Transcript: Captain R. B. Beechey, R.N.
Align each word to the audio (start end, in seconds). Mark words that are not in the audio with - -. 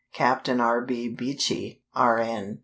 Captain 0.13 0.59
R. 0.59 0.81
B. 0.81 1.09
Beechey, 1.15 1.83
R.N. 1.93 2.59